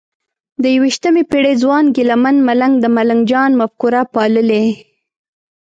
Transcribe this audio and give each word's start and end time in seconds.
د 0.61 0.63
یویشتمې 0.75 1.23
پېړۍ 1.29 1.55
ځوان 1.63 1.85
ګیله 1.95 2.15
من 2.23 2.35
ملنګ 2.47 2.73
د 2.79 2.85
ملنګ 2.95 3.21
جان 3.31 3.51
مفکوره 3.61 4.01
پاللې؟ 4.13 4.65